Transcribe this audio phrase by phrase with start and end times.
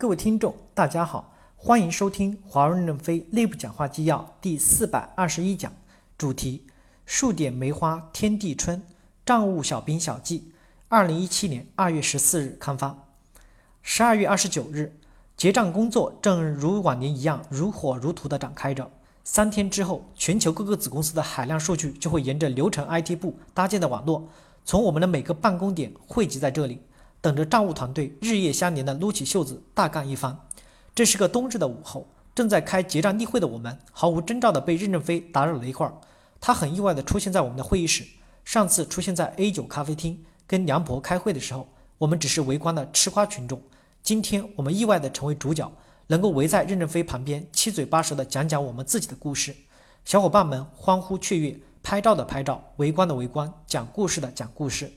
[0.00, 5.72] 各位听众，大家好，欢迎收听华润任正非内部讲话纪要第四百二十一讲，
[6.16, 6.62] 主题：
[7.04, 8.80] 数点梅花天地春，
[9.26, 10.52] 账务小兵小计。
[10.86, 12.96] 二零一七年二月十四日刊发。
[13.82, 14.96] 十二月二十九日，
[15.36, 18.88] 结账工作正如往年一样如火如荼地展开着。
[19.24, 24.28] 三天之后，全球各个子公司的海量数据就会沿着流程 IT 部搭建的网络，
[24.64, 26.80] 从我们的每个办公点汇集在这里。
[27.20, 30.38] 等着账务团队日夜相连的撸起袖子大干一番。
[30.94, 35.94] 这是个冬日的午后，正在开结账例会的我们，毫无征兆的被任正非打扰了一会儿。
[36.40, 38.04] 他很意外的出现在我们的会议室。
[38.44, 41.68] 上次出现在 A 九咖啡厅跟梁博开会的时候，
[41.98, 43.60] 我们只是围观的吃瓜群众。
[44.02, 45.70] 今天我们意外的成为主角，
[46.06, 49.54] 能够围在任正非旁边，七嘴八舌的讲讲我们自己的故事。
[50.04, 54.90] 小伙伴们欢呼雀跃，拍照的拍照，围观的围观，讲故事的讲故事。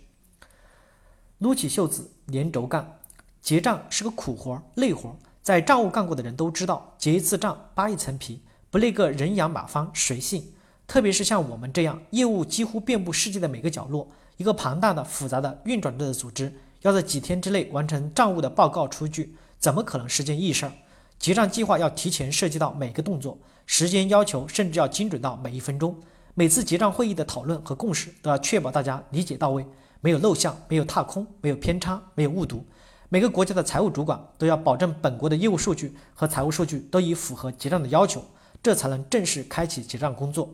[1.41, 2.99] 撸起袖子，连轴干。
[3.41, 8.39] 结账是个苦活儿、累活儿，在账务干过的人都知道，结一次账扒一层皮，
[8.69, 10.53] 不累个人仰马翻，谁信？
[10.85, 20.73] 特别是像我们这样业务几乎遍布世界的每个角落，一个庞大的、复杂的运转着的组织，要在几天之内完成账务的报告出具，怎么可能是件易事儿？
[21.17, 25.99] 结账计划要提前涉及到每个动作，时间要求甚至要精准到每一分钟。
[26.35, 29.65] 每次结账会议的讨论和共识，都要确保大家理解到位。
[30.01, 32.65] 没有漏项，没有踏空，没有偏差，没有误读。
[33.07, 38.23] 每个国家的财务主管都要保证本国的业务数据和财务数据都已符合结账的要求，
[38.63, 40.49] 这才能正式开启结账工作。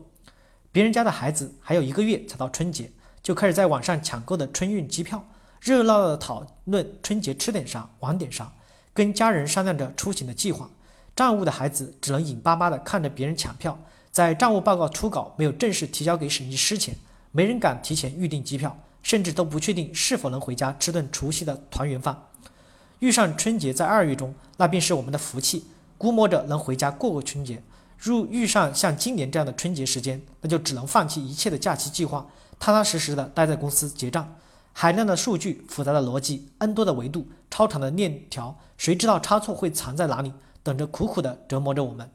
[0.70, 2.90] 别人家的孩子还有一个月才到春节，
[3.22, 5.24] 就开始在网上抢购的春运机票，
[5.60, 8.52] 热热闹闹的讨论春节吃点啥、玩点啥，
[8.92, 10.68] 跟家人商量着出行的计划。
[11.16, 13.78] 账务的孩子只能眼巴巴地看着别人抢票，
[14.10, 16.94] 在账务报告初稿没有正式提交给审计师前，
[17.32, 18.76] 没人敢提前预订机票。
[19.08, 22.24] 甚至都不确定是否能回家吃顿除夕的团圆饭。
[22.98, 25.64] 遇上春节在二月中，那便是我们的福气，
[25.96, 27.62] 估摸着能回家过个春节。
[27.96, 32.26] 如遇上像今年这样的春节时间，那就只能放弃一切的假期计划，
[32.58, 34.36] 踏踏实实的待在公司结账。
[34.74, 42.10] 海量的数据、复杂的逻辑、N 多的维度、超长的链条，谁知道差错会藏在哪里，等着苦苦的折磨着我们。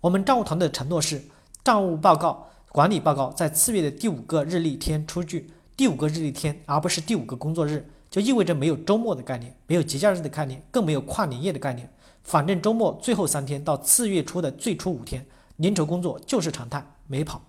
[0.00, 1.22] 我们账务团队的承诺是，
[1.62, 5.52] 账务报告、管理报告在次月的第五个日历天出具。
[5.76, 11.92] 第五个日历天，而不是第五个工作日，就意味着没有周末的概念，没有节假日的概念，更没有跨年夜的概念。
[12.22, 15.26] 反正周末最后三天到次月初的最初五天，
[15.60, 17.42] 粘稠工作就是常态，没跑。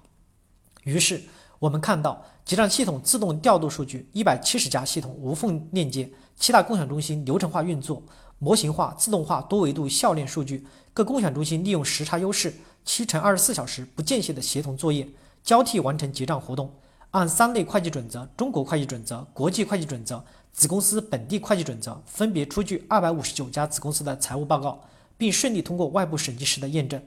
[0.85, 1.21] 于是
[1.59, 8.01] 我们看到结账系统自动调度数据，一百七十家系统无缝链接，七大共享中心流程化运作，
[8.39, 10.65] 模型化、自动化多维度校链数据，
[10.95, 12.51] 各共享中心利用时差优势，
[12.83, 15.07] 七乘二十四小时不间歇的协同作业，
[15.43, 16.73] 交替完成结账活动。
[17.15, 20.21] 按三类会计准则：中国会计准则、国际会计准则、
[20.51, 24.81] 子公司本地会计准则，分别出具二百五十九家子公司的财务报告，
[25.17, 27.01] 并顺利通过外部审计师的验证。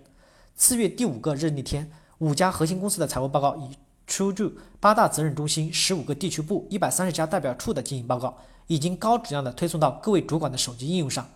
[0.56, 3.76] 次月第五个日历天，五家核心公司的财务报告已
[4.06, 8.34] 出具八大责任中心、十五个地区部、一百三十家代表处的经营报告，
[8.66, 11.28] 已经高质量的推送到各位主管的手机应用上。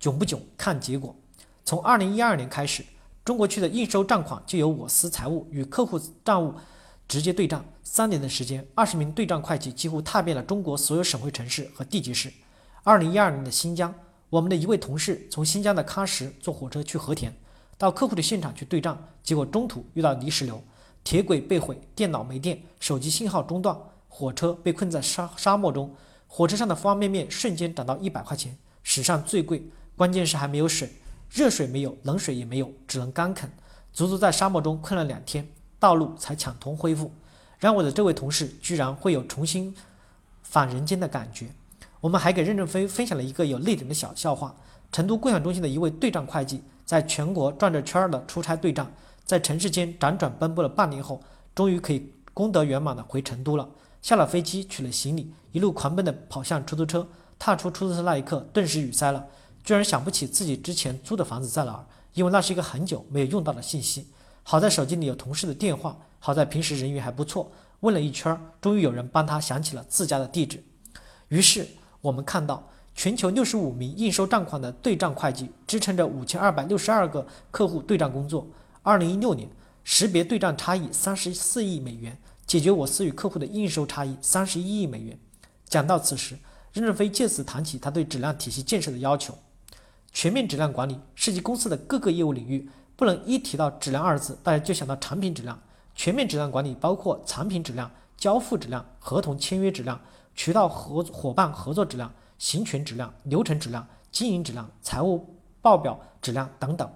[0.00, 0.40] 囧不囧？
[0.56, 1.14] 看结果。
[1.64, 2.84] 从二零一二年开始，
[3.24, 6.52] 中国区的应收账款就由我司财务与客户账务。
[7.08, 12.30] 直接对账，三年的时间，二十名对账会计几乎踏遍了中国所有省会城市和地级市。
[12.84, 13.94] 二零一二年的新疆，
[14.28, 17.34] 我们的一位同事从新疆的喀什坐火车去和田，
[17.78, 20.62] 到客户的现场去对账，结果中途遇到泥石流，
[21.02, 23.74] 铁轨被毁，电脑没电，手机信号中断，
[24.06, 25.94] 火车被困在沙沙漠中，
[26.26, 29.66] 火车上的方便面瞬间涨到一百块钱，史上最贵。
[29.96, 30.92] 关键是还没有水，
[31.30, 33.50] 热水没有，冷水也没有，只能干啃，
[33.94, 35.48] 足足在沙漠中困了两天。
[35.78, 37.12] 道路才抢通恢复，
[37.58, 39.74] 让我的这位同事居然会有重新
[40.42, 41.48] 返人间的感觉。
[42.00, 44.54] 我们还给任正非分享了一个有泪点的小笑话：
[44.92, 48.90] 成都共享中心的一位对账会计，在全国转着圈儿的出差对账，
[49.24, 51.20] 在城市间辗转奔波了半年后，
[51.54, 53.68] 终于可以功德圆满的回成都了。
[54.00, 59.26] 下了飞机，取了行李，一路狂奔的跑向出租车，踏出出租车那一刻，顿时语塞了，
[59.64, 61.84] 居然想不起自己之前租的房子在哪儿，
[62.14, 64.06] 因为那是一个很久没有用到的信息。
[64.50, 67.52] 好在手机里有同事的电话，好在平时人缘还不错。
[67.80, 70.64] 问了一圈，终于有人帮他想起了自家的地址。
[71.28, 71.68] 于是
[72.00, 78.46] 我们看到，全球六十五名应收账款的对账会计支撑着五千二百六十二个客户对账工作。
[78.82, 79.46] 二零一六年，
[79.84, 85.18] 识别对账差异三十四亿美元，解决我司与客户的应收差异三十一亿美元。
[85.66, 86.38] 讲到此时，
[86.72, 89.36] 任正非借此谈起他对质量体系建设的要求：
[90.10, 92.70] 全面质量管理涉及公司的各个业务领域。
[92.98, 95.56] 不能一提到质量二字，大家就想到产品质量。
[95.94, 100.00] 全面质量管理包括产品质量、交付质量、合同签约质量、
[100.34, 106.90] 渠道合伙伴合作质量、行权质量、流程质量、经营质量、财务报表质量等等。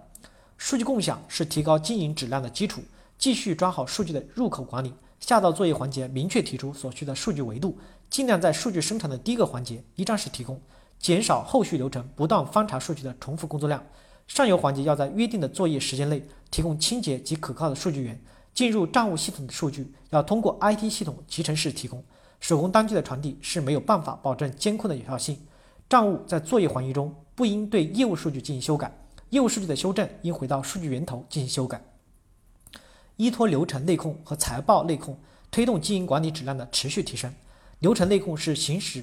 [0.58, 2.82] 数据共享是提高经营质量的基础。
[3.16, 7.78] 继续抓好数据的入口管理，下到作业环节明确提出所需的数据维度，
[8.10, 10.60] 尽量在数据生产的第一个环节一站式提供，
[10.98, 13.80] 减少后续流程不断翻查数据的重复工作量。
[14.26, 18.20] 上游环节要在约定的作业时间内提供清洁及可靠的数据源。
[18.54, 22.04] 进入账务系统的数据要通过 IT 系统集成式提供，
[22.38, 25.40] 手工单据的传递是没有办法保证监控的有效性。
[25.88, 28.92] 账务在作业环节中不应对业务数据进行修改，
[29.30, 31.82] 业务数据的修正应回到数据源头进行修改。
[33.16, 35.18] 依托流程内控和财报内控，
[35.50, 37.32] 推动经营管理质量的持续提升。
[37.78, 39.02] 流程内控是行使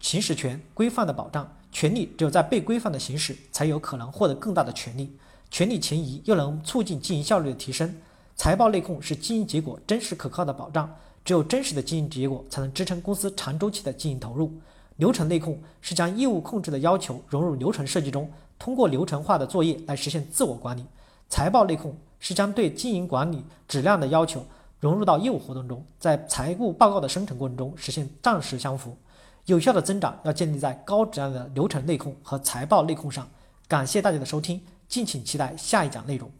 [0.00, 5.16] 行使权规范的保障，权利只有在被规范的行使，才有可能获得更大的权利，
[5.50, 7.94] 权力前移又能促进经营效率的提升。
[8.36, 10.88] 财报内控是经营结果真实可靠的保障，
[11.24, 14.52] 只有真实的经营结果，才能支撑公司长周期的经营投入。
[14.96, 20.84] 流程内控是将业务控制的要求融入流程设计中，通过流程化的作业来实现自我管理。
[21.28, 21.94] 财报内控。
[22.22, 24.44] 是将对经营管理质量的要求
[24.78, 28.94] 融入到业务活动中，在财务报告的生成过程中实现账实相符。
[29.46, 33.28] 有效的增长要建立在高质量的流程内控和财报内控上。
[33.66, 36.30] 感谢大家的收听，敬请期待下一讲内容。